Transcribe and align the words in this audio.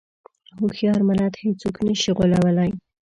هوښیار 0.57 0.99
ملت 1.09 1.33
هېڅوک 1.43 1.75
نه 1.85 1.93
شي 2.01 2.11
غولوی. 2.17 2.71